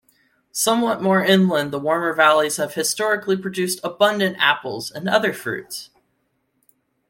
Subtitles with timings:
[0.55, 5.89] Somewhat more inland the warmer valleys have historically produced abundant apples and other fruit.